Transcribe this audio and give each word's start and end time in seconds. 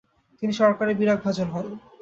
তিনি 0.39 0.53
সরকারের 0.53 0.95
বিরাগভাজন 0.99 1.47
হন। 1.53 1.65